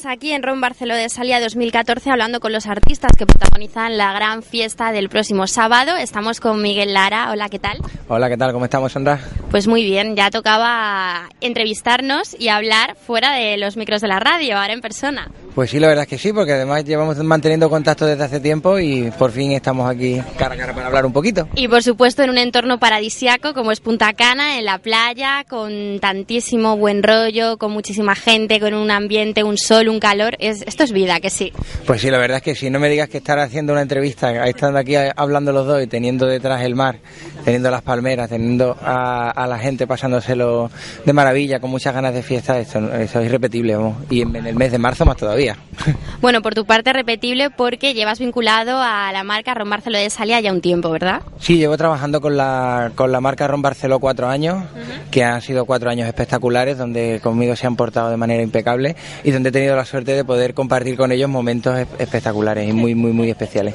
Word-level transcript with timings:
Seguimos 0.00 0.16
aquí 0.16 0.32
en 0.32 0.42
Ron 0.42 0.62
Barceló 0.62 0.94
de 0.94 1.10
Salia 1.10 1.40
2014 1.40 2.10
hablando 2.10 2.40
con 2.40 2.52
los 2.52 2.66
artistas 2.66 3.10
que 3.18 3.26
protagonizan 3.26 3.98
la 3.98 4.14
gran 4.14 4.42
fiesta 4.42 4.92
del 4.92 5.10
próximo 5.10 5.46
sábado. 5.46 5.94
Estamos 5.96 6.40
con 6.40 6.62
Miguel 6.62 6.94
Lara. 6.94 7.30
Hola, 7.30 7.50
¿qué 7.50 7.58
tal? 7.58 7.78
Hola, 8.08 8.30
¿qué 8.30 8.38
tal? 8.38 8.52
¿Cómo 8.52 8.64
estamos, 8.64 8.92
Sandra? 8.92 9.20
Pues 9.50 9.66
muy 9.66 9.84
bien, 9.84 10.16
ya 10.16 10.30
tocaba 10.30 11.28
entrevistarnos 11.42 12.34
y 12.38 12.48
hablar 12.48 12.96
fuera 12.96 13.34
de 13.34 13.58
los 13.58 13.76
micros 13.76 14.00
de 14.00 14.08
la 14.08 14.20
radio, 14.20 14.58
ahora 14.58 14.72
en 14.72 14.80
persona. 14.80 15.28
Pues 15.54 15.70
sí, 15.70 15.80
la 15.80 15.88
verdad 15.88 16.02
es 16.02 16.08
que 16.08 16.18
sí, 16.18 16.32
porque 16.32 16.52
además 16.52 16.84
llevamos 16.84 17.16
manteniendo 17.18 17.68
contacto 17.68 18.06
desde 18.06 18.24
hace 18.24 18.40
tiempo 18.40 18.78
y 18.78 19.10
por 19.18 19.32
fin 19.32 19.52
estamos 19.52 19.90
aquí 19.90 20.20
cara 20.38 20.54
a 20.54 20.58
cara 20.58 20.72
para 20.74 20.86
hablar 20.86 21.04
un 21.06 21.12
poquito. 21.12 21.48
Y 21.56 21.66
por 21.68 21.82
supuesto 21.82 22.22
en 22.22 22.30
un 22.30 22.38
entorno 22.38 22.78
paradisiaco 22.78 23.52
como 23.52 23.72
es 23.72 23.80
Punta 23.80 24.12
Cana, 24.12 24.58
en 24.58 24.64
la 24.64 24.78
playa, 24.78 25.44
con 25.48 25.98
tantísimo 26.00 26.76
buen 26.76 27.02
rollo, 27.02 27.58
con 27.58 27.72
muchísima 27.72 28.14
gente, 28.14 28.60
con 28.60 28.74
un 28.74 28.90
ambiente, 28.90 29.42
un 29.42 29.58
sol, 29.58 29.88
un 29.88 29.98
calor. 29.98 30.36
Es, 30.38 30.62
esto 30.62 30.84
es 30.84 30.92
vida, 30.92 31.18
que 31.20 31.30
sí. 31.30 31.52
Pues 31.84 32.00
sí, 32.00 32.10
la 32.10 32.18
verdad 32.18 32.36
es 32.38 32.42
que 32.42 32.54
sí. 32.54 32.70
No 32.70 32.78
me 32.78 32.88
digas 32.88 33.08
que 33.08 33.18
estar 33.18 33.38
haciendo 33.40 33.72
una 33.72 33.82
entrevista, 33.82 34.46
estando 34.46 34.78
aquí 34.78 34.94
hablando 34.94 35.52
los 35.52 35.66
dos 35.66 35.82
y 35.82 35.88
teniendo 35.88 36.26
detrás 36.26 36.62
el 36.62 36.76
mar, 36.76 36.98
teniendo 37.44 37.70
las 37.70 37.82
palmeras, 37.82 38.28
teniendo 38.28 38.76
a, 38.80 39.30
a 39.30 39.46
la 39.48 39.58
gente 39.58 39.86
pasándoselo 39.86 40.70
de 41.04 41.12
maravilla, 41.12 41.58
con 41.58 41.70
muchas 41.70 41.92
ganas 41.92 42.14
de 42.14 42.22
fiesta, 42.22 42.58
esto, 42.60 42.78
eso 42.94 43.20
es 43.20 43.26
irrepetible. 43.26 43.74
vamos. 43.74 43.96
Y 44.10 44.22
en, 44.22 44.36
en 44.36 44.46
el 44.46 44.54
mes 44.54 44.70
de 44.70 44.78
marzo 44.78 45.04
más 45.04 45.16
todavía. 45.16 45.39
Bueno, 46.20 46.42
por 46.42 46.54
tu 46.54 46.66
parte 46.66 46.92
repetible 46.92 47.48
porque 47.48 47.94
llevas 47.94 48.18
vinculado 48.18 48.78
a 48.82 49.10
la 49.12 49.24
marca 49.24 49.54
Ron 49.54 49.70
Barceló 49.70 49.96
de 49.98 50.10
Salia 50.10 50.38
ya 50.40 50.52
un 50.52 50.60
tiempo, 50.60 50.90
¿verdad? 50.90 51.22
Sí, 51.38 51.56
llevo 51.56 51.78
trabajando 51.78 52.20
con 52.20 52.36
la, 52.36 52.92
con 52.94 53.10
la 53.10 53.20
marca 53.22 53.48
Ron 53.48 53.62
Barceló 53.62 53.98
cuatro 54.00 54.28
años, 54.28 54.62
que 55.10 55.24
han 55.24 55.40
sido 55.40 55.64
cuatro 55.64 55.88
años 55.88 56.06
espectaculares, 56.06 56.76
donde 56.76 57.20
conmigo 57.22 57.56
se 57.56 57.66
han 57.66 57.76
portado 57.76 58.10
de 58.10 58.18
manera 58.18 58.42
impecable 58.42 58.96
y 59.24 59.30
donde 59.30 59.48
he 59.48 59.52
tenido 59.52 59.74
la 59.76 59.86
suerte 59.86 60.12
de 60.12 60.24
poder 60.24 60.52
compartir 60.52 60.96
con 60.98 61.10
ellos 61.10 61.30
momentos 61.30 61.78
es- 61.78 61.88
espectaculares 61.98 62.68
y 62.68 62.72
muy, 62.74 62.94
muy, 62.94 63.12
muy 63.12 63.30
especiales. 63.30 63.74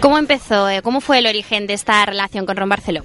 ¿Cómo 0.00 0.18
empezó? 0.18 0.68
eh? 0.68 0.82
¿Cómo 0.82 1.00
fue 1.00 1.18
el 1.20 1.26
origen 1.26 1.68
de 1.68 1.74
esta 1.74 2.04
relación 2.04 2.44
con 2.44 2.56
Ron 2.56 2.68
Barceló? 2.68 3.02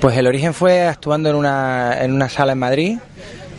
Pues 0.00 0.16
el 0.18 0.26
origen 0.26 0.52
fue 0.52 0.86
actuando 0.86 1.30
en 1.30 1.36
una, 1.36 1.96
en 2.02 2.12
una 2.12 2.28
sala 2.28 2.52
en 2.52 2.58
Madrid. 2.58 2.98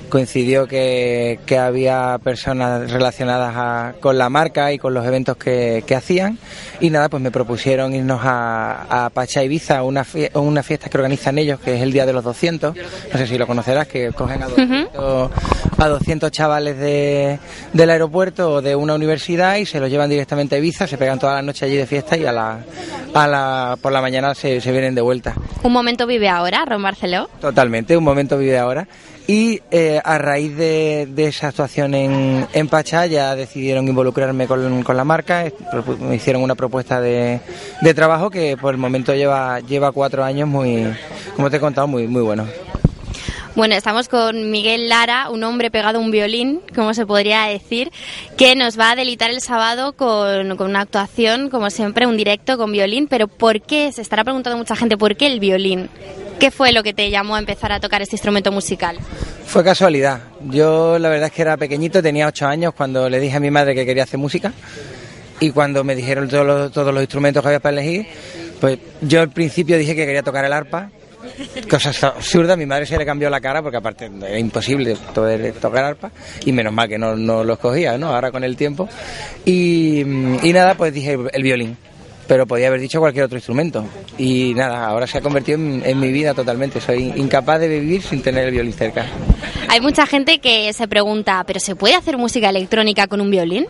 Coincidió 0.10 0.68
que, 0.68 1.40
que 1.46 1.58
había 1.58 2.18
personas 2.24 2.92
relacionadas 2.92 3.54
a- 3.56 3.94
con 4.00 4.18
la 4.18 4.30
marca 4.30 4.72
y 4.72 4.78
con 4.78 4.94
los 4.94 5.06
eventos 5.06 5.36
que, 5.38 5.84
que 5.86 5.96
hacían. 5.96 6.38
Y 6.80 6.90
nada, 6.90 7.10
pues 7.10 7.22
me 7.22 7.32
propusieron 7.32 7.94
irnos 7.94 8.22
a, 8.24 9.06
a 9.06 9.10
Pacha 9.10 9.44
Ibiza, 9.44 9.84
una, 9.84 10.04
fie- 10.06 10.30
una 10.36 10.64
fiesta 10.64 10.90
que 10.90 10.98
organizan 10.98 11.38
ellos, 11.38 11.60
que 11.60 11.76
es 11.76 11.82
el 11.82 11.92
Día 11.92 12.06
de 12.06 12.14
los 12.14 12.24
200. 12.24 12.76
No 12.76 13.18
sé 13.18 13.28
si 13.28 13.38
lo 13.38 13.46
conocerás, 13.48 13.88
que 13.88 14.12
cogen 14.14 14.44
a 14.44 14.48
200, 14.48 15.32
a 15.78 15.88
200 15.88 16.32
chavales 16.32 16.78
de, 16.78 17.40
del 17.74 17.90
aeropuerto 17.90 18.52
o 18.54 18.62
de 18.62 18.76
una 18.76 18.96
universidad 18.96 19.58
y 19.58 19.66
se 19.66 19.80
los 19.80 19.90
llevan 19.90 20.10
directamente 20.10 20.56
a 20.56 20.60
Ibiza, 20.60 20.88
se 20.88 20.98
pegan 20.98 21.20
toda 21.20 21.34
la 21.36 21.42
noche 21.42 21.66
allí 21.66 21.76
de 21.76 21.86
fiesta 21.86 22.16
y 22.16 22.26
a 22.26 22.32
la, 22.32 22.60
a 23.14 23.28
la, 23.28 23.78
por 23.82 23.92
la 23.92 24.02
mañana 24.02 24.34
se, 24.36 24.62
se 24.62 24.72
vienen 24.72 24.96
de 24.96 25.02
vuelta. 25.02 25.34
¿Un 25.64 25.74
momento 25.74 26.08
vive 26.08 26.30
ahora, 26.30 26.64
Ron 26.66 26.82
Barceló? 26.82 27.30
Totalmente, 27.42 27.98
un 27.98 28.04
momento 28.04 28.38
vive 28.38 28.58
ahora. 28.58 28.88
Y 29.28 29.62
eh, 29.72 30.00
a 30.04 30.18
raíz 30.18 30.56
de, 30.56 31.06
de 31.10 31.28
esa 31.28 31.50
actuación 31.50 31.94
en, 31.94 32.48
en 32.54 32.68
Pachá 32.70 33.08
ya 33.08 33.36
decidieron 33.36 33.86
involucrarme 33.86 34.48
con, 34.48 34.84
con 34.84 34.96
la 34.96 35.04
marca, 35.04 35.52
me 36.00 36.16
hicieron 36.16 36.42
una 36.42 36.56
propuesta 36.56 37.02
de, 37.02 37.42
de 37.82 37.94
trabajo 37.94 38.30
que 38.30 38.56
por 38.56 38.74
el 38.74 38.80
momento 38.80 39.14
lleva, 39.14 39.60
lleva 39.60 39.92
cuatro 39.92 40.24
años 40.24 40.48
muy, 40.48 40.88
como 41.36 41.50
te 41.50 41.58
he 41.58 41.60
contado, 41.60 41.88
muy, 41.88 42.08
muy 42.08 42.22
bueno. 42.22 42.48
Bueno, 43.58 43.74
estamos 43.74 44.08
con 44.08 44.52
Miguel 44.52 44.88
Lara, 44.88 45.32
un 45.32 45.44
hombre 45.44 45.72
pegado 45.72 45.98
a 45.98 46.02
un 46.02 46.12
violín, 46.12 46.62
como 46.76 46.94
se 46.94 47.08
podría 47.08 47.46
decir, 47.46 47.92
que 48.38 48.56
nos 48.56 48.80
va 48.80 48.92
a 48.92 48.96
delitar 48.96 49.32
el 49.32 49.42
sábado 49.42 49.94
con, 49.94 50.56
con 50.58 50.70
una 50.70 50.82
actuación, 50.82 51.50
como 51.50 51.72
siempre, 51.72 52.06
un 52.06 52.18
directo 52.18 52.58
con 52.60 52.72
violín. 52.72 53.08
Pero 53.08 53.28
¿por 53.28 53.62
qué? 53.62 53.92
Se 53.92 54.04
estará 54.04 54.24
preguntando 54.24 54.58
mucha 54.58 54.76
gente, 54.76 54.96
¿por 54.96 55.16
qué 55.16 55.26
el 55.26 55.40
violín? 55.40 55.90
¿Qué 56.40 56.52
fue 56.52 56.72
lo 56.72 56.84
que 56.84 56.94
te 56.94 57.10
llamó 57.10 57.36
a 57.36 57.40
empezar 57.40 57.72
a 57.72 57.80
tocar 57.80 58.02
este 58.02 58.16
instrumento 58.16 58.52
musical? 58.52 58.98
Fue 59.46 59.64
casualidad. 59.64 60.22
Yo 60.42 61.00
la 61.00 61.10
verdad 61.10 61.28
es 61.28 61.34
que 61.34 61.42
era 61.42 61.58
pequeñito, 61.58 62.02
tenía 62.04 62.28
ocho 62.28 62.46
años 62.46 62.74
cuando 62.76 63.10
le 63.10 63.20
dije 63.20 63.38
a 63.38 63.40
mi 63.40 63.50
madre 63.50 63.74
que 63.74 63.86
quería 63.86 64.04
hacer 64.04 64.20
música 64.20 64.54
y 65.40 65.50
cuando 65.50 65.84
me 65.84 65.96
dijeron 65.96 66.28
todos 66.28 66.46
los, 66.46 66.72
todos 66.72 66.94
los 66.94 67.02
instrumentos 67.02 67.42
que 67.42 67.48
había 67.48 67.60
para 67.60 67.82
elegir, 67.82 68.06
pues 68.60 68.78
yo 69.02 69.22
al 69.22 69.30
principio 69.30 69.78
dije 69.78 69.96
que 69.96 70.06
quería 70.06 70.22
tocar 70.24 70.46
el 70.46 70.54
arpa. 70.54 70.92
Cosa 71.70 71.90
absurda, 72.08 72.56
mi 72.56 72.66
madre 72.66 72.86
se 72.86 72.98
le 72.98 73.06
cambió 73.06 73.30
la 73.30 73.42
cara 73.42 73.62
porque 73.62 73.78
aparte 73.78 74.06
era 74.06 74.38
imposible 74.40 74.96
tocar 75.14 75.84
arpa 75.84 76.12
y 76.46 76.52
menos 76.52 76.72
mal 76.72 76.88
que 76.88 76.98
no, 76.98 77.16
no 77.16 77.44
lo 77.44 77.54
escogía, 77.54 77.98
¿no? 77.98 78.14
Ahora 78.14 78.32
con 78.32 78.44
el 78.44 78.56
tiempo. 78.56 78.88
Y, 79.44 80.02
y 80.02 80.54
nada, 80.54 80.76
pues 80.76 80.94
dije 80.94 81.18
el 81.34 81.44
violín 81.44 81.78
pero 82.28 82.46
podía 82.46 82.68
haber 82.68 82.82
dicho 82.82 83.00
cualquier 83.00 83.26
otro 83.26 83.38
instrumento. 83.38 83.86
Y 84.18 84.54
nada, 84.54 84.86
ahora 84.86 85.08
se 85.08 85.18
ha 85.18 85.22
convertido 85.22 85.58
en, 85.58 85.82
en 85.86 86.00
mi 86.00 86.12
vida 86.12 86.34
totalmente. 86.34 86.82
Soy 86.82 87.14
incapaz 87.16 87.60
de 87.60 87.68
vivir 87.68 88.02
sin 88.02 88.22
tener 88.22 88.46
el 88.46 88.52
violín 88.52 88.74
cerca. 88.74 89.06
Hay 89.70 89.82
mucha 89.82 90.06
gente 90.08 90.40
que 90.40 90.72
se 90.74 90.88
pregunta, 90.88 91.44
¿pero 91.46 91.60
se 91.60 91.76
puede 91.76 91.96
hacer 91.96 92.18
música 92.18 92.50
electrónica 92.50 93.08
con 93.08 93.20
un 93.22 93.30
violín? 93.30 93.68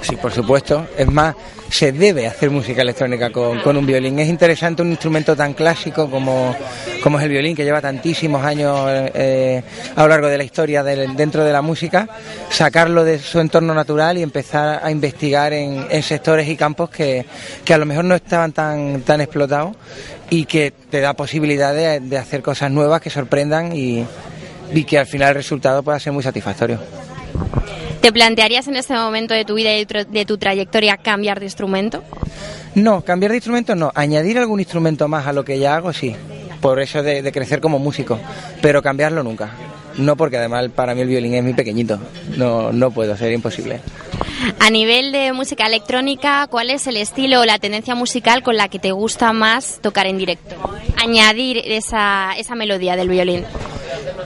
Sí, 0.00 0.16
por 0.16 0.32
supuesto. 0.32 0.86
Es 0.96 1.08
más, 1.08 1.34
se 1.70 1.90
debe 1.92 2.26
hacer 2.26 2.50
música 2.50 2.82
electrónica 2.82 3.30
con, 3.30 3.60
con 3.60 3.76
un 3.76 3.84
violín. 3.84 4.18
Es 4.20 4.28
interesante 4.28 4.80
un 4.82 4.90
instrumento 4.90 5.34
tan 5.36 5.52
clásico 5.54 6.08
como, 6.08 6.54
como 7.02 7.18
es 7.18 7.24
el 7.24 7.30
violín, 7.30 7.56
que 7.56 7.64
lleva 7.64 7.80
tantísimos 7.80 8.42
años 8.44 8.78
eh, 8.88 9.62
a 9.96 10.02
lo 10.02 10.08
largo 10.08 10.28
de 10.28 10.38
la 10.38 10.44
historia 10.44 10.82
del- 10.84 11.16
dentro 11.16 11.44
de 11.44 11.52
la 11.52 11.62
música, 11.62 12.08
sacarlo 12.48 13.04
de 13.04 13.18
su 13.18 13.40
entorno 13.40 13.74
natural 13.74 14.16
y 14.18 14.22
empezar 14.22 14.80
a 14.82 14.90
investigar 14.90 15.52
en, 15.52 15.84
en 15.90 16.02
sectores 16.02 16.48
y 16.48 16.56
campos 16.56 16.90
que, 16.90 17.26
que 17.64 17.74
a 17.74 17.78
lo 17.78 17.86
mejor 17.86 18.04
no 18.04 18.14
estaban 18.14 18.52
tan, 18.52 19.02
tan 19.02 19.20
explotados 19.20 19.76
y 20.30 20.44
que 20.44 20.70
te 20.70 21.00
da 21.00 21.12
posibilidad 21.14 21.74
de, 21.74 21.98
de 22.00 22.16
hacer 22.18 22.40
cosas 22.40 22.70
nuevas 22.70 23.00
que 23.00 23.10
sorprendan 23.10 23.76
y, 23.76 24.06
y 24.72 24.84
que 24.84 24.98
al 24.98 25.06
final 25.06 25.30
el 25.30 25.34
resultado 25.36 25.82
pueda 25.82 25.98
ser 25.98 26.12
muy 26.12 26.22
satisfactorio. 26.22 26.78
¿Te 28.00 28.12
plantearías 28.12 28.66
en 28.66 28.76
este 28.76 28.94
momento 28.94 29.34
de 29.34 29.44
tu 29.44 29.54
vida 29.54 29.76
y 29.76 29.84
de 29.84 30.24
tu- 30.24 30.38
trayectoria 30.38 30.96
cambiar 30.96 31.38
de 31.38 31.46
instrumento? 31.46 32.02
No, 32.74 33.02
cambiar 33.02 33.32
de 33.32 33.36
instrumento 33.38 33.74
no. 33.76 33.92
Añadir 33.94 34.38
algún 34.38 34.58
instrumento 34.60 35.06
más 35.08 35.26
a 35.26 35.32
lo 35.32 35.44
que 35.44 35.58
ya 35.58 35.76
hago, 35.76 35.92
sí. 35.92 36.16
Por 36.62 36.80
eso 36.80 37.02
de, 37.02 37.20
de 37.22 37.32
crecer 37.32 37.60
como 37.60 37.78
músico. 37.78 38.18
Pero 38.62 38.82
cambiarlo 38.82 39.22
nunca. 39.22 39.50
No 39.98 40.16
porque 40.16 40.38
además 40.38 40.66
para 40.74 40.94
mí 40.94 41.02
el 41.02 41.08
violín 41.08 41.34
es 41.34 41.42
muy 41.42 41.52
pequeñito. 41.52 41.98
No, 42.36 42.72
no 42.72 42.90
puedo, 42.90 43.16
sería 43.16 43.34
imposible. 43.34 43.80
A 44.60 44.70
nivel 44.70 45.12
de 45.12 45.32
música 45.34 45.66
electrónica, 45.66 46.46
¿cuál 46.50 46.70
es 46.70 46.86
el 46.86 46.96
estilo 46.96 47.40
o 47.40 47.44
la 47.44 47.58
tendencia 47.58 47.94
musical 47.94 48.42
con 48.42 48.56
la 48.56 48.68
que 48.68 48.78
te 48.78 48.92
gusta 48.92 49.32
más 49.34 49.78
tocar 49.82 50.06
en 50.06 50.16
directo? 50.16 50.54
Añadir 51.02 51.58
esa, 51.64 52.30
esa 52.38 52.54
melodía 52.54 52.96
del 52.96 53.08
violín. 53.08 53.44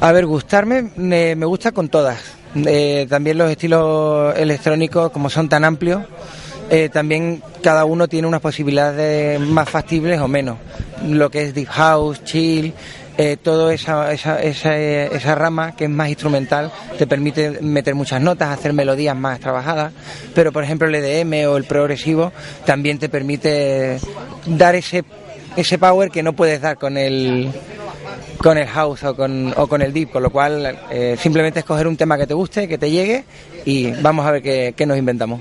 A 0.04 0.12
ver, 0.12 0.26
gustarme, 0.26 0.90
me 0.96 1.46
gusta 1.46 1.72
con 1.72 1.88
todas. 1.88 2.18
Eh, 2.54 3.06
también 3.08 3.38
los 3.38 3.50
estilos 3.50 4.36
electrónicos, 4.36 5.10
como 5.10 5.30
son 5.30 5.48
tan 5.48 5.64
amplios, 5.64 6.02
eh, 6.68 6.90
también 6.92 7.42
cada 7.62 7.86
uno 7.86 8.06
tiene 8.06 8.28
unas 8.28 8.42
posibilidades 8.42 9.40
más 9.40 9.66
factibles 9.66 10.20
o 10.20 10.28
menos. 10.28 10.58
Lo 11.08 11.30
que 11.30 11.44
es 11.44 11.54
deep 11.54 11.68
house, 11.68 12.22
chill, 12.22 12.74
eh, 13.16 13.38
toda 13.42 13.72
esa, 13.72 14.12
esa, 14.12 14.42
esa, 14.42 14.76
esa 14.76 15.34
rama 15.36 15.74
que 15.74 15.84
es 15.84 15.90
más 15.90 16.10
instrumental 16.10 16.70
te 16.98 17.06
permite 17.06 17.62
meter 17.62 17.94
muchas 17.94 18.20
notas, 18.20 18.50
hacer 18.50 18.74
melodías 18.74 19.16
más 19.16 19.40
trabajadas, 19.40 19.94
pero 20.34 20.52
por 20.52 20.64
ejemplo 20.64 20.86
el 20.86 20.96
EDM 20.96 21.48
o 21.48 21.56
el 21.56 21.64
progresivo 21.64 22.30
también 22.66 22.98
te 22.98 23.08
permite 23.08 23.98
dar 24.44 24.74
ese, 24.74 25.02
ese 25.56 25.78
power 25.78 26.10
que 26.10 26.22
no 26.22 26.34
puedes 26.34 26.60
dar 26.60 26.76
con 26.76 26.98
el 26.98 27.50
con 28.38 28.58
el 28.58 28.66
house 28.66 29.04
o 29.04 29.16
con, 29.16 29.54
o 29.56 29.66
con 29.66 29.82
el 29.82 29.92
deep, 29.92 30.10
con 30.10 30.22
lo 30.22 30.30
cual 30.30 30.78
eh, 30.90 31.16
simplemente 31.18 31.60
escoger 31.60 31.86
un 31.86 31.96
tema 31.96 32.18
que 32.18 32.26
te 32.26 32.34
guste, 32.34 32.68
que 32.68 32.78
te 32.78 32.90
llegue 32.90 33.24
y 33.64 33.90
vamos 33.92 34.26
a 34.26 34.32
ver 34.32 34.42
qué, 34.42 34.74
qué 34.76 34.86
nos 34.86 34.98
inventamos. 34.98 35.40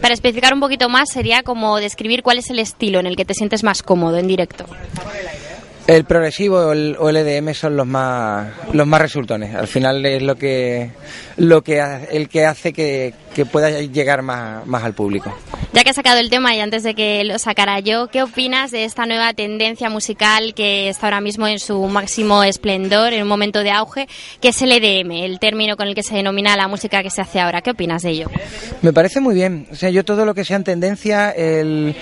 Para 0.00 0.14
especificar 0.14 0.54
un 0.54 0.60
poquito 0.60 0.88
más, 0.88 1.10
sería 1.10 1.42
como 1.42 1.78
describir 1.78 2.22
cuál 2.22 2.38
es 2.38 2.50
el 2.50 2.58
estilo 2.58 3.00
en 3.00 3.06
el 3.06 3.16
que 3.16 3.24
te 3.24 3.34
sientes 3.34 3.64
más 3.64 3.82
cómodo 3.82 4.18
en 4.18 4.28
directo. 4.28 4.66
El 5.86 6.04
progresivo 6.04 6.56
o 6.56 6.72
el, 6.72 6.96
o 6.98 7.08
el 7.10 7.16
EDM 7.16 7.54
son 7.54 7.76
los 7.76 7.86
más 7.86 8.48
los 8.72 8.86
más 8.86 9.00
resultones. 9.00 9.54
Al 9.54 9.68
final 9.68 10.04
es 10.04 10.20
lo 10.20 10.34
que 10.36 10.90
lo 11.36 11.62
que 11.62 11.80
el 12.10 12.28
que 12.28 12.44
hace 12.44 12.72
que, 12.72 13.14
que 13.34 13.46
pueda 13.46 13.70
llegar 13.70 14.22
más, 14.22 14.66
más 14.66 14.82
al 14.82 14.94
público. 14.94 15.32
Ya 15.72 15.84
que 15.84 15.90
has 15.90 15.96
sacado 15.96 16.18
el 16.18 16.28
tema 16.28 16.56
y 16.56 16.60
antes 16.60 16.82
de 16.82 16.94
que 16.94 17.22
lo 17.22 17.38
sacara 17.38 17.78
yo, 17.80 18.08
¿qué 18.08 18.22
opinas 18.22 18.70
de 18.70 18.84
esta 18.84 19.06
nueva 19.06 19.32
tendencia 19.34 19.90
musical 19.90 20.54
que 20.54 20.88
está 20.88 21.06
ahora 21.06 21.20
mismo 21.20 21.46
en 21.46 21.60
su 21.60 21.80
máximo 21.86 22.42
esplendor, 22.42 23.12
en 23.12 23.22
un 23.22 23.28
momento 23.28 23.62
de 23.62 23.70
auge, 23.70 24.08
que 24.40 24.48
es 24.48 24.62
el 24.62 24.72
EDM, 24.72 25.12
el 25.12 25.38
término 25.38 25.76
con 25.76 25.86
el 25.86 25.94
que 25.94 26.02
se 26.02 26.16
denomina 26.16 26.56
la 26.56 26.66
música 26.66 27.02
que 27.02 27.10
se 27.10 27.20
hace 27.20 27.40
ahora? 27.40 27.60
¿Qué 27.60 27.70
opinas 27.70 28.02
de 28.02 28.10
ello? 28.10 28.30
Me 28.82 28.92
parece 28.92 29.20
muy 29.20 29.34
bien. 29.34 29.68
O 29.70 29.76
sea, 29.76 29.90
yo 29.90 30.04
todo 30.04 30.24
lo 30.24 30.34
que 30.34 30.44
sea 30.44 30.56
en 30.56 30.64
tendencia, 30.64 31.30
el 31.30 31.94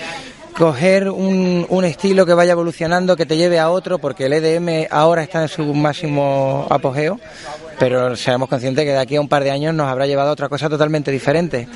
coger 0.56 1.10
un, 1.10 1.66
un 1.68 1.84
estilo 1.84 2.24
que 2.26 2.34
vaya 2.34 2.52
evolucionando, 2.52 3.16
que 3.16 3.26
te 3.26 3.36
lleve 3.36 3.58
a 3.58 3.70
otro, 3.70 3.98
porque 3.98 4.26
el 4.26 4.32
EDM 4.32 4.86
ahora 4.90 5.22
está 5.22 5.42
en 5.42 5.48
su 5.48 5.62
máximo 5.74 6.66
apogeo, 6.70 7.18
pero 7.78 8.14
seamos 8.16 8.48
conscientes 8.48 8.84
que 8.84 8.92
de 8.92 8.98
aquí 8.98 9.16
a 9.16 9.20
un 9.20 9.28
par 9.28 9.42
de 9.42 9.50
años 9.50 9.74
nos 9.74 9.88
habrá 9.88 10.06
llevado 10.06 10.30
a 10.30 10.32
otra 10.32 10.48
cosa 10.48 10.68
totalmente 10.68 11.10
diferente. 11.10 11.68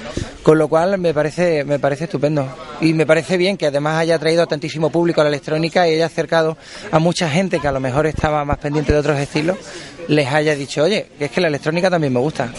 Con 0.43 0.59
lo 0.59 0.69
cual 0.69 0.99
me 0.99 1.13
parece, 1.13 1.65
me 1.65 1.79
parece 1.79 2.05
estupendo. 2.05 2.49
Y 2.81 2.95
me 2.95 3.05
parece 3.05 3.37
bien 3.37 3.57
que 3.57 3.67
además 3.67 3.99
haya 3.99 4.19
traído 4.19 4.43
a 4.43 4.47
tantísimo 4.47 4.91
público 4.91 5.21
a 5.21 5.25
la 5.25 5.29
electrónica 5.29 5.89
y 5.89 5.95
haya 5.95 6.07
acercado 6.07 6.57
a 6.91 6.99
mucha 6.99 7.29
gente 7.29 7.61
que 7.61 7.69
a 7.69 7.73
lo 7.73 7.81
mejor 7.81 8.07
estaba 8.07 8.45
más 8.45 8.59
pendiente 8.59 8.93
de 8.93 8.99
otros 9.01 9.19
estilos, 9.19 9.59
les 10.07 10.29
haya 10.29 10.55
dicho, 10.55 10.85
oye, 10.85 11.09
que 11.19 11.27
es 11.27 11.31
que 11.31 11.41
la 11.41 11.49
electrónica 11.49 11.91
también 11.91 12.13
me 12.13 12.21
gusta. 12.21 12.53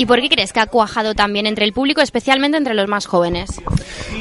¿Y 0.00 0.06
por 0.06 0.18
qué 0.22 0.30
crees 0.30 0.54
que 0.54 0.60
ha 0.60 0.66
cuajado 0.66 1.14
también 1.14 1.46
entre 1.46 1.66
el 1.66 1.74
público, 1.74 2.00
especialmente 2.00 2.56
entre 2.56 2.72
los 2.72 2.88
más 2.88 3.04
jóvenes? 3.04 3.50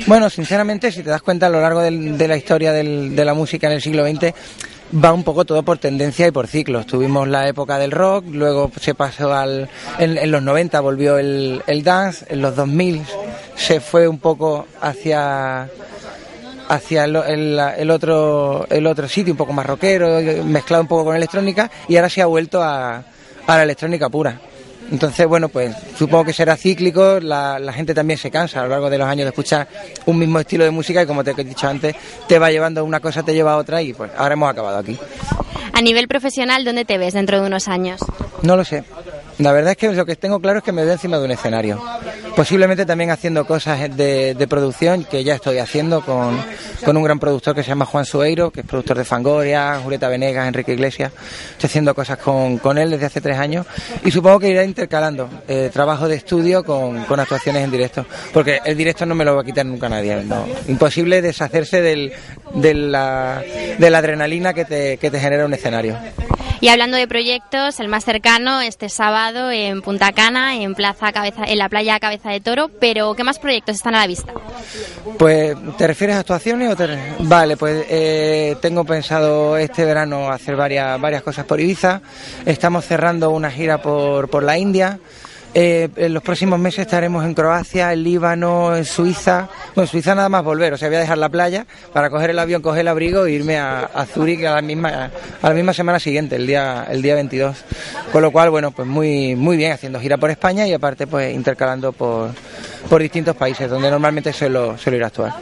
Bueno, 0.08 0.30
sinceramente, 0.30 0.92
si 0.92 1.04
te 1.04 1.10
das 1.10 1.22
cuenta 1.22 1.46
a 1.46 1.50
lo 1.50 1.62
largo 1.62 1.80
de 1.80 2.28
la 2.28 2.36
historia 2.36 2.74
de 2.74 3.24
la 3.24 3.34
música 3.34 3.68
en 3.68 3.74
el 3.74 3.82
siglo 3.82 4.06
XX, 4.06 4.34
va 5.02 5.14
un 5.14 5.24
poco 5.24 5.46
todo 5.46 5.64
por 5.64 5.78
tendencia 5.78 6.28
y 6.28 6.32
por 6.32 6.48
ciclos. 6.48 6.86
Tuvimos 6.86 7.30
la 7.30 7.48
época 7.48 7.80
del 7.80 7.92
rock, 7.92 8.26
luego 8.30 8.70
se 8.78 8.94
pasó 8.94 9.34
al... 9.34 9.70
En, 10.00 10.30
los 10.30 10.42
90 10.44 10.82
volvió 10.82 11.18
el, 11.18 11.64
el 11.66 11.82
dance, 11.82 12.26
en 12.28 12.42
los 12.42 12.58
2000 12.58 13.02
se 13.56 13.80
fue 13.80 14.06
un 14.10 14.20
poco 14.20 14.68
hacia 14.82 15.70
hacia 16.68 17.06
el, 17.06 17.16
el- 17.16 17.60
el 17.78 17.90
otro 17.90 18.68
el 18.70 18.86
otro 18.86 19.08
sitio 19.08 19.34
un 19.34 19.38
poco 19.38 19.54
más 19.54 19.66
rockero 19.66 20.20
mezclado 20.44 20.84
un 20.84 20.88
poco 20.90 21.06
con 21.06 21.16
electrónica 21.16 21.72
y 21.88 21.96
ahora 21.96 22.10
se 22.10 22.22
ha 22.22 22.26
vuelto 22.28 22.62
a, 22.62 22.98
a 23.48 23.58
la 23.58 23.64
electrónica 23.64 24.08
pura 24.10 24.40
entonces 24.92 25.28
bueno 25.28 25.50
pues 25.50 25.76
supongo 25.98 26.26
que 26.26 26.34
será 26.34 26.56
cíclico 26.58 27.20
la, 27.20 27.60
la 27.60 27.74
gente 27.74 27.94
también 27.94 28.18
se 28.18 28.32
cansa 28.32 28.60
a 28.60 28.64
lo 28.64 28.70
largo 28.70 28.90
de 28.90 28.98
los 28.98 29.08
años 29.08 29.26
de 29.26 29.30
escuchar 29.30 29.68
un 30.06 30.18
mismo 30.18 30.40
estilo 30.40 30.64
de 30.64 30.72
música 30.72 31.02
y 31.04 31.06
como 31.06 31.24
te 31.24 31.32
he 31.32 31.44
dicho 31.44 31.68
antes 31.68 31.96
te 32.28 32.40
va 32.40 32.50
llevando 32.52 32.84
una 32.84 33.00
cosa 33.00 33.24
te 33.24 33.34
lleva 33.34 33.54
a 33.54 33.58
otra 33.58 33.82
y 33.82 33.94
pues 33.94 34.12
ahora 34.18 34.34
hemos 34.34 34.50
acabado 34.50 34.78
aquí 34.78 34.98
A 35.74 35.82
nivel 35.82 36.08
profesional, 36.08 36.66
¿dónde 36.66 36.84
te 36.86 36.98
ves 36.98 37.14
dentro 37.14 37.40
de 37.40 37.48
unos 37.48 37.68
años? 37.68 38.02
no 38.42 38.56
lo 38.58 38.64
sé. 38.66 38.84
La 39.40 39.54
verdad 39.54 39.72
es 39.72 39.78
que 39.78 39.92
lo 39.92 40.06
que 40.06 40.16
tengo 40.18 40.40
claro 40.40 40.60
es 40.60 40.64
que 40.66 40.74
me 40.74 40.84
veo 40.84 40.94
encima 40.94 41.18
de 41.18 41.26
un 41.26 41.32
escenario. 41.32 41.82
Posiblemente 42.36 42.86
también 42.86 43.10
haciendo 43.10 43.46
cosas 43.46 43.96
de, 43.96 44.34
de 44.36 44.48
producción 44.48 45.06
que 45.06 45.24
ya 45.24 45.36
estoy 45.36 45.58
haciendo 45.58 46.02
con, 46.02 46.38
con 46.84 46.98
un 46.98 47.04
gran 47.04 47.20
productor 47.20 47.56
que 47.56 47.64
se 47.64 47.70
llama 47.70 47.86
Juan 47.86 48.06
Sueiro, 48.06 48.52
que 48.52 48.62
es 48.62 48.66
productor 48.66 48.98
de 48.98 49.06
Fangoria, 49.06 49.80
Julieta 49.82 50.10
Venegas, 50.10 50.48
Enrique 50.48 50.74
Iglesias. 50.74 51.12
Estoy 51.52 51.68
haciendo 51.68 51.96
cosas 51.96 52.18
con, 52.18 52.58
con 52.58 52.78
él 52.78 52.92
desde 52.92 53.06
hace 53.06 53.22
tres 53.22 53.38
años 53.38 53.66
y 54.04 54.12
supongo 54.12 54.40
que 54.40 54.50
iré 54.50 54.64
intercalando 54.66 55.30
eh, 55.48 55.70
trabajo 55.72 56.08
de 56.08 56.16
estudio 56.16 56.64
con, 56.64 57.06
con 57.06 57.20
actuaciones 57.20 57.64
en 57.64 57.72
directo. 57.72 58.06
Porque 58.34 58.60
el 58.66 58.76
directo 58.76 59.06
no 59.06 59.16
me 59.16 59.24
lo 59.24 59.36
va 59.36 59.42
a 59.42 59.46
quitar 59.46 59.66
nunca 59.66 59.88
nadie. 59.88 60.22
no. 60.24 60.46
Imposible 60.68 61.22
deshacerse 61.22 61.82
del, 61.82 62.12
de, 62.56 62.74
la, 62.74 63.42
de 63.78 63.90
la 63.90 63.98
adrenalina 64.00 64.54
que 64.54 64.66
te, 64.66 64.98
que 64.98 65.10
te 65.10 65.20
genera 65.20 65.46
un 65.46 65.54
escenario. 65.54 65.98
Y 66.62 66.68
hablando 66.68 66.98
de 66.98 67.08
proyectos, 67.08 67.80
el 67.80 67.88
más 67.88 68.04
cercano 68.04 68.60
este 68.60 68.90
sábado 68.90 69.50
en 69.50 69.82
Punta 69.82 70.12
Cana, 70.12 70.56
en 70.56 70.76
Plaza 70.76 71.14
Cabeza, 71.14 71.44
en 71.46 71.58
la 71.58 71.70
playa 71.70 72.00
Cabeza 72.00 72.32
de 72.32 72.42
Toro, 72.42 72.70
pero 72.80 73.14
¿qué 73.16 73.24
más 73.24 73.40
proyectos 73.40 73.78
están 73.78 73.96
a 73.96 74.00
la 74.00 74.08
vista? 74.08 74.34
Pues, 75.18 75.56
¿te 75.78 75.88
refieres 75.88 76.18
a 76.18 76.20
actuaciones 76.20 76.70
o 76.72 76.76
te... 76.76 76.88
Vale, 77.20 77.56
pues 77.56 77.86
eh, 77.90 78.58
tengo 78.62 78.84
pensado 78.84 79.58
este 79.58 79.86
verano 79.86 80.30
hacer 80.30 80.58
varias, 80.58 81.00
varias 81.00 81.24
cosas 81.24 81.46
por 81.46 81.62
Ibiza. 81.62 82.02
Estamos 82.46 82.86
cerrando 82.86 83.30
una 83.30 83.52
gira 83.52 83.82
por, 83.82 84.30
por 84.30 84.44
la 84.44 84.58
India. 84.58 85.00
Eh, 85.54 85.90
en 85.96 86.14
los 86.14 86.22
próximos 86.22 86.60
meses 86.60 86.82
estaremos 86.82 87.26
en 87.26 87.34
Croacia, 87.34 87.92
en 87.92 88.04
Líbano, 88.04 88.76
en 88.76 88.86
Suiza. 88.86 89.50
Bueno, 89.74 89.84
en 89.84 89.88
Suiza 89.88 90.14
nada 90.14 90.30
más 90.30 90.44
volver, 90.44 90.74
o 90.74 90.78
sea, 90.78 90.90
voy 90.90 90.98
a 90.98 91.00
dejar 91.00 91.18
la 91.18 91.30
playa 91.30 91.66
para 91.92 92.10
coger 92.10 92.30
el 92.30 92.40
avión, 92.40 92.62
coger 92.62 92.82
el 92.82 92.88
abrigo 92.88 93.26
e 93.26 93.32
irme 93.32 93.58
a, 93.58 93.90
a 93.94 94.02
a 94.04 94.56
la 94.56 94.62
misma 94.62 95.12
a 95.42 95.50
la 95.50 95.56
misma 95.56 95.74
semana 95.74 96.00
siguiente, 96.00 96.36
el 96.36 96.46
día 96.46 96.86
el 96.90 97.02
día 97.02 97.16
22. 97.16 97.58
Con 98.12 98.22
lo 98.22 98.32
cual, 98.32 98.52
bueno, 98.52 98.72
pues 98.72 98.88
muy 98.88 99.36
muy 99.36 99.58
bien 99.58 99.72
haciendo 99.72 100.00
gira 100.00 100.18
por 100.18 100.30
España 100.30 100.68
y 100.68 100.74
aparte 100.74 101.08
pues 101.08 101.34
intercalando 101.34 101.94
por 101.94 102.30
por 102.88 103.02
distintos 103.02 103.36
países 103.36 103.70
donde 103.70 103.90
normalmente 103.90 104.32
suelo 104.34 104.78
suelo 104.78 104.98
ir 104.98 105.04
a 105.04 105.08
actuar. 105.08 105.34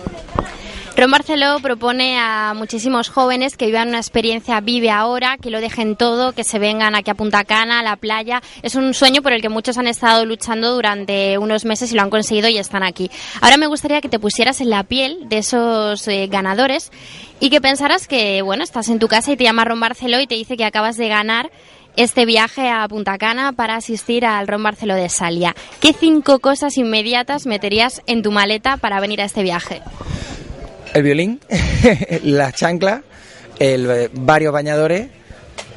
Ron 0.97 1.11
Barceló 1.11 1.59
propone 1.59 2.17
a 2.17 2.55
muchísimos 2.55 3.09
jóvenes 3.09 3.55
que 3.55 3.67
vivan 3.67 3.89
una 3.89 3.99
experiencia 3.99 4.59
vive 4.61 4.89
ahora, 4.89 5.37
que 5.37 5.51
lo 5.51 5.61
dejen 5.61 5.95
todo, 5.95 6.31
que 6.31 6.43
se 6.43 6.57
vengan 6.57 6.95
aquí 6.95 7.11
a 7.11 7.13
Punta 7.13 7.43
Cana, 7.43 7.81
a 7.81 7.83
la 7.83 7.97
playa. 7.97 8.41
Es 8.63 8.73
un 8.73 8.95
sueño 8.95 9.21
por 9.21 9.31
el 9.31 9.43
que 9.43 9.49
muchos 9.49 9.77
han 9.77 9.85
estado 9.85 10.25
luchando 10.25 10.73
durante 10.73 11.37
unos 11.37 11.65
meses 11.65 11.91
y 11.91 11.95
lo 11.95 12.01
han 12.01 12.09
conseguido 12.09 12.49
y 12.49 12.57
están 12.57 12.81
aquí. 12.81 13.11
Ahora 13.41 13.57
me 13.57 13.67
gustaría 13.67 14.01
que 14.01 14.09
te 14.09 14.17
pusieras 14.17 14.59
en 14.59 14.71
la 14.71 14.85
piel 14.85 15.29
de 15.29 15.37
esos 15.37 16.07
eh, 16.07 16.25
ganadores 16.31 16.91
y 17.39 17.51
que 17.51 17.61
pensaras 17.61 18.07
que, 18.07 18.41
bueno, 18.41 18.63
estás 18.63 18.89
en 18.89 18.97
tu 18.97 19.07
casa 19.07 19.31
y 19.31 19.37
te 19.37 19.43
llama 19.43 19.65
Ron 19.65 19.79
Barceló 19.79 20.19
y 20.19 20.25
te 20.25 20.33
dice 20.33 20.57
que 20.57 20.65
acabas 20.65 20.97
de 20.97 21.09
ganar 21.09 21.51
este 21.95 22.25
viaje 22.25 22.71
a 22.71 22.87
Punta 22.87 23.19
Cana 23.19 23.53
para 23.53 23.75
asistir 23.75 24.25
al 24.25 24.47
Ron 24.47 24.63
Barceló 24.63 24.95
de 24.95 25.09
Salia. 25.09 25.55
¿Qué 25.79 25.93
cinco 25.93 26.39
cosas 26.39 26.75
inmediatas 26.75 27.45
meterías 27.45 28.01
en 28.07 28.23
tu 28.23 28.31
maleta 28.31 28.77
para 28.77 28.99
venir 28.99 29.21
a 29.21 29.25
este 29.25 29.43
viaje? 29.43 29.83
El 30.97 31.03
violín, 31.03 31.39
las 32.23 32.55
chanclas, 32.55 33.01
el, 33.59 33.87
eh, 33.87 34.09
varios 34.13 34.51
bañadores, 34.51 35.07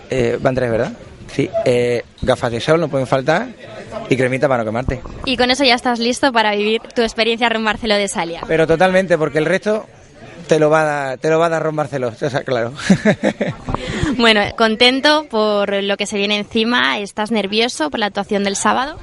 eh, 0.09 0.39
van 0.41 0.55
tres, 0.55 0.71
¿verdad? 0.71 0.93
Sí, 1.31 1.51
eh, 1.67 2.05
gafas 2.23 2.51
de 2.51 2.59
sol 2.59 2.81
no 2.81 2.89
pueden 2.89 3.07
faltar 3.07 3.49
y 4.09 4.17
cremita 4.17 4.49
para 4.49 4.63
no 4.63 4.71
quemarte. 4.71 5.03
Y 5.27 5.37
con 5.37 5.51
eso 5.51 5.63
ya 5.63 5.75
estás 5.75 5.99
listo 5.99 6.33
para 6.33 6.55
vivir 6.55 6.81
tu 6.95 7.03
experiencia 7.03 7.51
Ron 7.51 7.67
Barceló 7.67 7.97
de 7.97 8.09
Salia. 8.09 8.41
Pero 8.49 8.67
totalmente, 8.67 9.19
porque 9.19 9.37
el 9.37 9.45
resto 9.45 9.85
te 10.49 10.59
lo 10.59 10.71
va 10.71 10.81
a 10.81 10.85
dar, 10.85 11.19
te 11.19 11.29
lo 11.29 11.39
va 11.39 11.47
a 11.47 11.51
dar 11.51 11.65
Ron 11.65 11.77
Barceló, 11.77 12.09
o 12.09 12.31
sea, 12.31 12.43
claro. 12.43 12.73
Bueno, 14.17 14.41
contento 14.57 15.27
por 15.31 15.73
lo 15.83 15.97
que 15.97 16.07
se 16.07 16.17
viene 16.17 16.39
encima. 16.39 16.99
¿Estás 16.99 17.31
nervioso 17.31 17.91
por 17.91 18.01
la 18.01 18.07
actuación 18.07 18.45
del 18.45 18.57
sábado? 18.57 18.99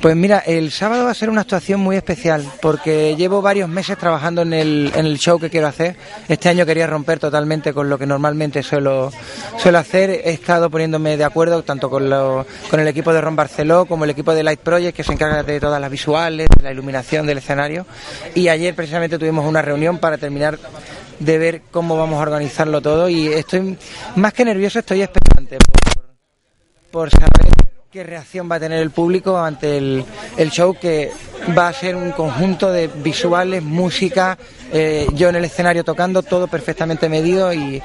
Pues 0.00 0.16
mira, 0.16 0.38
el 0.38 0.70
sábado 0.70 1.04
va 1.04 1.10
a 1.10 1.14
ser 1.14 1.28
una 1.28 1.42
actuación 1.42 1.80
muy 1.80 1.96
especial 1.96 2.44
porque 2.62 3.14
llevo 3.16 3.42
varios 3.42 3.68
meses 3.68 3.98
trabajando 3.98 4.42
en 4.42 4.52
el, 4.52 4.92
en 4.94 5.06
el 5.06 5.18
show 5.18 5.38
que 5.38 5.50
quiero 5.50 5.66
hacer. 5.66 5.96
Este 6.28 6.48
año 6.48 6.64
quería 6.64 6.86
romper 6.86 7.18
totalmente 7.18 7.72
con 7.74 7.90
lo 7.90 7.98
que 7.98 8.06
normalmente 8.06 8.62
suelo, 8.62 9.10
suelo 9.58 9.78
hacer. 9.78 10.10
He 10.10 10.30
estado 10.32 10.70
poniéndome 10.70 11.16
de 11.16 11.24
acuerdo 11.24 11.62
tanto 11.62 11.90
con, 11.90 12.08
lo- 12.08 12.46
con 12.70 12.80
el 12.80 12.88
equipo 12.88 13.12
de 13.12 13.20
Ron 13.20 13.36
Barceló 13.36 13.84
como 13.86 14.04
el 14.04 14.10
equipo 14.10 14.32
de 14.34 14.42
Light 14.42 14.60
Project 14.60 14.96
que 14.96 15.04
se 15.04 15.12
encarga 15.12 15.42
de 15.42 15.60
todas 15.60 15.80
las 15.80 15.90
visuales, 15.90 16.48
de 16.56 16.62
la 16.62 16.72
iluminación 16.72 17.26
del 17.26 17.38
escenario. 17.38 17.86
Y 18.34 18.48
ayer 18.48 18.74
precisamente 18.74 19.18
tuvimos 19.18 19.44
una 19.44 19.60
reunión 19.62 19.98
para 19.98 20.16
terminar 20.16 20.58
de 21.20 21.38
ver 21.38 21.62
cómo 21.70 21.96
vamos 21.96 22.18
a 22.18 22.22
organizarlo 22.22 22.80
todo 22.80 23.08
y 23.08 23.28
estoy 23.28 23.78
más 24.16 24.32
que 24.32 24.44
nervioso, 24.44 24.80
estoy 24.80 25.02
expectante 25.02 25.58
por, 25.58 26.04
por 26.90 27.10
saber 27.10 27.50
qué 27.90 28.04
reacción 28.04 28.48
va 28.50 28.56
a 28.56 28.60
tener 28.60 28.80
el 28.80 28.90
público 28.90 29.38
ante 29.38 29.76
el, 29.76 30.04
el 30.36 30.50
show 30.50 30.76
que 30.78 31.10
va 31.56 31.68
a 31.68 31.72
ser 31.72 31.96
un 31.96 32.12
conjunto 32.12 32.70
de 32.70 32.86
visuales, 32.86 33.62
música, 33.62 34.38
eh, 34.72 35.06
yo 35.14 35.28
en 35.28 35.36
el 35.36 35.44
escenario 35.44 35.82
tocando, 35.82 36.22
todo 36.22 36.46
perfectamente 36.46 37.08
medido 37.08 37.52
y, 37.52 37.82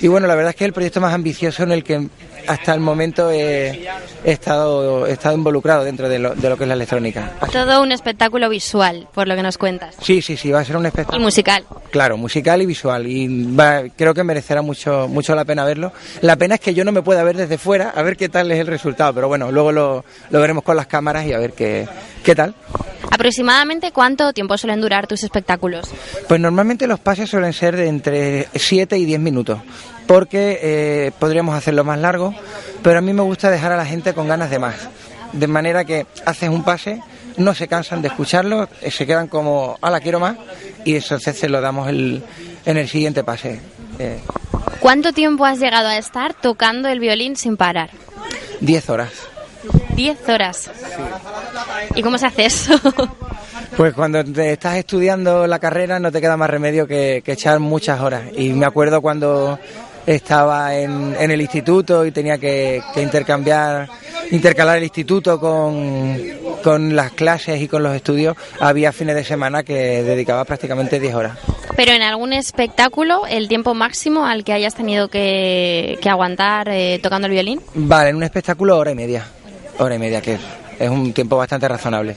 y 0.00 0.08
bueno, 0.08 0.26
la 0.26 0.34
verdad 0.34 0.50
es 0.50 0.56
que 0.56 0.64
es 0.64 0.68
el 0.68 0.72
proyecto 0.72 1.00
más 1.00 1.12
ambicioso 1.14 1.62
en 1.62 1.72
el 1.72 1.82
que 1.84 2.08
hasta 2.46 2.74
el 2.74 2.80
momento 2.80 3.30
he, 3.30 3.88
he 4.24 4.30
estado, 4.32 5.06
he 5.06 5.12
estado 5.12 5.34
involucrado 5.34 5.82
dentro 5.84 6.08
de 6.08 6.18
lo, 6.18 6.34
de 6.34 6.48
lo 6.48 6.56
que 6.56 6.62
es 6.64 6.68
la 6.68 6.74
electrónica. 6.74 7.32
Todo 7.52 7.82
un 7.82 7.90
espectáculo 7.92 8.48
visual, 8.48 9.08
por 9.12 9.26
lo 9.26 9.34
que 9.34 9.42
nos 9.42 9.58
cuentas. 9.58 9.96
Sí, 10.00 10.22
sí, 10.22 10.36
sí, 10.36 10.50
va 10.52 10.60
a 10.60 10.64
ser 10.64 10.76
un 10.76 10.84
Y 10.84 10.88
espectáculo. 10.88 11.24
musical. 11.24 11.64
Claro, 11.90 12.16
musical 12.16 12.62
y 12.62 12.66
visual. 12.66 13.06
Y 13.06 13.52
va- 13.54 13.82
creo 13.96 14.14
que 14.14 14.22
merecerá 14.22 14.62
mucho, 14.62 15.08
mucho 15.08 15.34
la 15.34 15.44
pena 15.44 15.64
verlo. 15.64 15.92
La 16.20 16.36
pena 16.36 16.54
es 16.54 16.60
que 16.60 16.72
yo 16.74 16.84
no 16.84 16.92
me 16.92 17.02
pueda 17.02 17.24
ver 17.24 17.36
desde 17.36 17.58
fuera 17.58 17.90
a 17.90 18.02
ver 18.02 18.16
qué 18.16 18.28
tal 18.28 18.50
es 18.52 18.60
el 18.60 18.66
resultado. 18.68 19.12
Pero 19.14 19.26
bueno, 19.28 19.50
luego 19.50 19.72
lo, 19.72 20.04
lo 20.30 20.40
veremos 20.40 20.62
con 20.62 20.76
las 20.76 20.86
cámaras 20.86 21.26
y 21.26 21.32
a 21.32 21.38
ver 21.38 21.52
qué, 21.52 21.88
qué 22.22 22.34
tal. 22.36 22.54
¿Aproximadamente 23.10 23.92
cuánto 23.92 24.32
tiempo 24.32 24.58
suelen 24.58 24.80
durar 24.80 25.06
tus 25.06 25.22
espectáculos? 25.22 25.88
Pues 26.28 26.40
normalmente 26.40 26.86
los 26.86 27.00
pases 27.00 27.30
suelen 27.30 27.52
ser 27.52 27.76
de 27.76 27.88
entre 27.88 28.48
7 28.54 28.98
y 28.98 29.04
10 29.04 29.20
minutos, 29.20 29.60
porque 30.06 30.58
eh, 30.62 31.12
podríamos 31.18 31.54
hacerlo 31.54 31.84
más 31.84 31.98
largo, 31.98 32.34
pero 32.82 32.98
a 32.98 33.02
mí 33.02 33.12
me 33.12 33.22
gusta 33.22 33.50
dejar 33.50 33.72
a 33.72 33.76
la 33.76 33.86
gente 33.86 34.12
con 34.12 34.28
ganas 34.28 34.50
de 34.50 34.58
más. 34.58 34.74
De 35.32 35.46
manera 35.46 35.84
que 35.84 36.06
haces 36.24 36.48
un 36.48 36.62
pase, 36.64 37.00
no 37.36 37.54
se 37.54 37.68
cansan 37.68 38.02
de 38.02 38.08
escucharlo, 38.08 38.68
eh, 38.82 38.90
se 38.90 39.06
quedan 39.06 39.28
como, 39.28 39.78
la 39.82 40.00
quiero 40.00 40.20
más, 40.20 40.36
y 40.84 40.96
entonces 40.96 41.38
se 41.38 41.48
lo 41.48 41.60
damos 41.60 41.88
el- 41.88 42.22
en 42.64 42.76
el 42.76 42.88
siguiente 42.88 43.24
pase. 43.24 43.60
Eh, 43.98 44.20
¿Cuánto 44.80 45.12
tiempo 45.12 45.44
has 45.44 45.58
llegado 45.58 45.88
a 45.88 45.96
estar 45.96 46.34
tocando 46.34 46.88
el 46.88 47.00
violín 47.00 47.36
sin 47.36 47.56
parar? 47.56 47.90
10 48.60 48.88
horas. 48.90 49.10
10 49.96 50.28
horas. 50.28 50.70
¿Y 51.94 52.02
cómo 52.02 52.18
se 52.18 52.26
hace 52.26 52.46
eso? 52.46 52.74
Pues 53.76 53.92
cuando 53.92 54.24
te 54.24 54.52
estás 54.52 54.76
estudiando 54.76 55.46
la 55.46 55.58
carrera 55.58 55.98
no 55.98 56.10
te 56.10 56.20
queda 56.22 56.38
más 56.38 56.48
remedio 56.48 56.86
que, 56.86 57.20
que 57.22 57.32
echar 57.32 57.58
muchas 57.60 58.00
horas. 58.00 58.22
Y 58.34 58.50
me 58.50 58.64
acuerdo 58.64 59.02
cuando 59.02 59.58
estaba 60.06 60.74
en, 60.76 61.14
en 61.18 61.30
el 61.30 61.40
instituto 61.42 62.06
y 62.06 62.10
tenía 62.10 62.38
que, 62.38 62.80
que 62.94 63.02
intercambiar, 63.02 63.88
intercalar 64.30 64.78
el 64.78 64.84
instituto 64.84 65.38
con, 65.38 66.16
con 66.62 66.96
las 66.96 67.12
clases 67.12 67.60
y 67.60 67.68
con 67.68 67.82
los 67.82 67.94
estudios, 67.94 68.36
había 68.60 68.92
fines 68.92 69.14
de 69.14 69.24
semana 69.24 69.62
que 69.62 70.02
dedicaba 70.02 70.44
prácticamente 70.44 70.98
10 70.98 71.14
horas. 71.14 71.38
Pero 71.76 71.92
en 71.92 72.02
algún 72.02 72.32
espectáculo, 72.32 73.26
el 73.28 73.48
tiempo 73.48 73.74
máximo 73.74 74.24
al 74.24 74.44
que 74.44 74.54
hayas 74.54 74.74
tenido 74.74 75.08
que, 75.08 75.98
que 76.00 76.08
aguantar 76.08 76.68
eh, 76.70 76.98
tocando 77.02 77.26
el 77.26 77.32
violín. 77.32 77.60
Vale, 77.74 78.10
en 78.10 78.16
un 78.16 78.22
espectáculo 78.22 78.78
hora 78.78 78.92
y 78.92 78.94
media. 78.94 79.26
Hora 79.78 79.94
y 79.94 79.98
media, 79.98 80.20
que 80.20 80.38
es, 80.78 80.90
un 80.90 81.12
tiempo 81.12 81.36
bastante 81.36 81.68
razonable. 81.68 82.16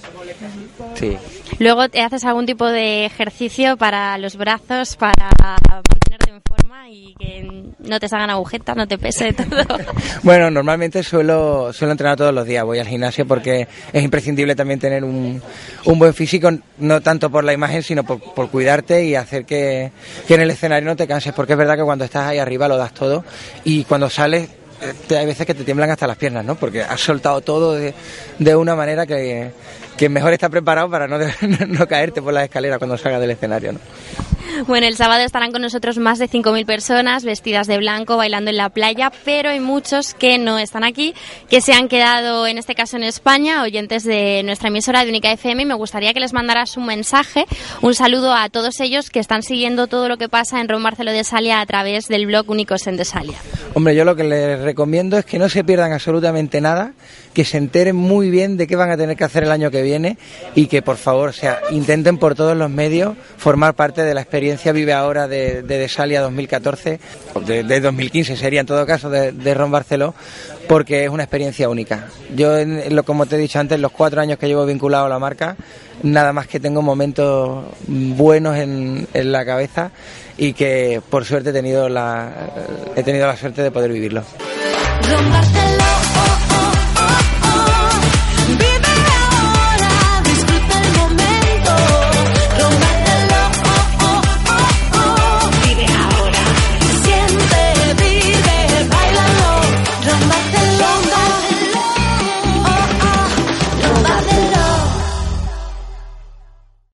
Sí. 0.95 1.17
Luego 1.59 1.89
te 1.89 2.01
haces 2.01 2.23
algún 2.23 2.45
tipo 2.45 2.65
de 2.67 3.05
ejercicio 3.05 3.75
para 3.77 4.17
los 4.17 4.37
brazos, 4.37 4.95
para 4.95 5.29
mantenerte 5.67 6.29
en 6.29 6.41
forma 6.41 6.89
y 6.89 7.15
que 7.19 7.63
no 7.79 7.99
te 7.99 8.07
salgan 8.07 8.29
agujetas, 8.29 8.77
no 8.77 8.87
te 8.87 8.97
pese 8.97 9.33
todo. 9.33 9.47
Bueno, 10.23 10.51
normalmente 10.51 11.03
suelo, 11.03 11.73
suelo 11.73 11.91
entrenar 11.91 12.17
todos 12.17 12.33
los 12.33 12.45
días. 12.45 12.63
Voy 12.63 12.79
al 12.79 12.87
gimnasio 12.87 13.25
porque 13.25 13.67
es 13.91 14.03
imprescindible 14.03 14.55
también 14.55 14.79
tener 14.79 15.03
un, 15.03 15.41
un 15.85 15.99
buen 15.99 16.13
físico, 16.13 16.51
no 16.77 17.01
tanto 17.01 17.29
por 17.29 17.43
la 17.43 17.53
imagen, 17.53 17.83
sino 17.83 18.03
por, 18.03 18.19
por 18.19 18.49
cuidarte 18.49 19.03
y 19.05 19.15
hacer 19.15 19.45
que, 19.45 19.91
que 20.27 20.35
en 20.35 20.41
el 20.41 20.51
escenario 20.51 20.87
no 20.87 20.95
te 20.95 21.07
canses. 21.07 21.33
Porque 21.33 21.53
es 21.53 21.59
verdad 21.59 21.75
que 21.75 21.83
cuando 21.83 22.05
estás 22.05 22.27
ahí 22.27 22.37
arriba 22.37 22.67
lo 22.67 22.77
das 22.77 22.93
todo 22.93 23.23
y 23.63 23.83
cuando 23.83 24.09
sales 24.09 24.49
te- 25.07 25.17
hay 25.17 25.25
veces 25.25 25.45
que 25.45 25.53
te 25.53 25.63
tiemblan 25.63 25.89
hasta 25.91 26.07
las 26.07 26.17
piernas, 26.17 26.43
¿no? 26.45 26.55
Porque 26.55 26.81
has 26.83 26.99
soltado 27.01 27.41
todo 27.41 27.73
de, 27.75 27.93
de 28.39 28.55
una 28.55 28.75
manera 28.75 29.05
que, 29.05 29.51
que 29.97 30.09
mejor 30.09 30.33
está 30.33 30.49
preparado 30.49 30.89
para 30.89 31.07
no, 31.07 31.17
no 31.67 31.87
caerte 31.87 32.21
por 32.21 32.33
las 32.33 32.43
escaleras 32.45 32.77
cuando 32.79 32.97
salgas 32.97 33.21
del 33.21 33.31
escenario, 33.31 33.73
¿no? 33.73 33.79
Bueno, 34.67 34.87
el 34.87 34.95
sábado 34.95 35.23
estarán 35.23 35.51
con 35.51 35.61
nosotros 35.61 35.97
más 35.97 36.19
de 36.19 36.29
5.000 36.29 36.65
personas 36.65 37.23
vestidas 37.23 37.67
de 37.67 37.77
blanco 37.77 38.17
bailando 38.17 38.49
en 38.49 38.57
la 38.57 38.69
playa, 38.69 39.11
pero 39.23 39.49
hay 39.49 39.59
muchos 39.59 40.13
que 40.13 40.37
no 40.37 40.59
están 40.59 40.83
aquí, 40.83 41.13
que 41.49 41.61
se 41.61 41.73
han 41.73 41.87
quedado, 41.87 42.45
en 42.45 42.57
este 42.57 42.75
caso 42.75 42.97
en 42.97 43.03
España, 43.03 43.63
oyentes 43.63 44.03
de 44.03 44.41
nuestra 44.43 44.67
emisora 44.67 45.03
de 45.03 45.09
Única 45.09 45.31
FM 45.31 45.63
y 45.63 45.65
me 45.65 45.73
gustaría 45.73 46.13
que 46.13 46.19
les 46.19 46.33
mandaras 46.33 46.77
un 46.77 46.85
mensaje, 46.85 47.45
un 47.81 47.95
saludo 47.95 48.33
a 48.33 48.49
todos 48.49 48.79
ellos 48.81 49.09
que 49.09 49.19
están 49.19 49.43
siguiendo 49.43 49.87
todo 49.87 50.09
lo 50.09 50.17
que 50.17 50.29
pasa 50.29 50.59
en 50.59 50.67
Ron 50.67 50.81
Marcelo 50.81 51.11
de 51.11 51.23
Salia 51.23 51.61
a 51.61 51.65
través 51.65 52.07
del 52.07 52.25
blog 52.25 52.49
Únicos 52.49 52.85
en 52.87 52.97
de 52.97 53.05
Salia. 53.05 53.37
Hombre, 53.73 53.95
yo 53.95 54.03
lo 54.03 54.15
que 54.15 54.23
les 54.23 54.59
recomiendo 54.59 55.17
es 55.17 55.25
que 55.25 55.39
no 55.39 55.47
se 55.47 55.63
pierdan 55.63 55.93
absolutamente 55.93 56.59
nada, 56.59 56.93
que 57.39 57.45
se 57.45 57.57
enteren 57.57 57.95
muy 57.95 58.29
bien 58.29 58.57
de 58.57 58.67
qué 58.67 58.75
van 58.75 58.91
a 58.91 58.97
tener 58.97 59.15
que 59.15 59.23
hacer 59.23 59.43
el 59.45 59.51
año 59.53 59.71
que 59.71 59.81
viene 59.81 60.17
y 60.55 60.67
que 60.67 60.81
por 60.81 60.97
favor, 60.97 61.29
o 61.29 61.73
intenten 61.73 62.17
por 62.17 62.35
todos 62.35 62.57
los 62.57 62.69
medios 62.69 63.15
formar 63.37 63.75
parte 63.75 64.03
de 64.03 64.13
la 64.13 64.19
experiencia 64.19 64.73
Vive 64.73 64.91
Ahora 64.91 65.29
de, 65.29 65.61
de 65.61 65.77
Desalia 65.77 66.19
2014, 66.19 66.99
o 67.35 67.39
de, 67.39 67.63
de 67.63 67.79
2015 67.79 68.35
sería 68.35 68.59
en 68.59 68.65
todo 68.65 68.85
caso 68.85 69.09
de, 69.09 69.53
Ron 69.53 69.71
Barceló, 69.71 70.13
porque 70.67 71.05
es 71.05 71.09
una 71.09 71.23
experiencia 71.23 71.69
única. 71.69 72.09
Yo, 72.35 72.51
lo, 72.89 73.03
como 73.03 73.25
te 73.25 73.37
he 73.37 73.39
dicho 73.39 73.57
antes, 73.57 73.79
los 73.79 73.93
cuatro 73.93 74.19
años 74.19 74.37
que 74.37 74.47
llevo 74.47 74.65
vinculado 74.65 75.05
a 75.05 75.09
la 75.09 75.17
marca, 75.17 75.55
nada 76.03 76.33
más 76.33 76.45
que 76.45 76.59
tengo 76.59 76.81
momentos 76.81 77.67
buenos 77.87 78.57
en, 78.57 79.07
la 79.13 79.45
cabeza 79.45 79.91
y 80.37 80.51
que 80.51 81.01
por 81.09 81.23
suerte 81.23 81.51
he 81.51 81.53
tenido 81.53 81.87
la, 81.87 82.33
suerte 83.39 83.63
de 83.63 83.71
poder 83.71 83.93
vivirlo. 83.93 84.25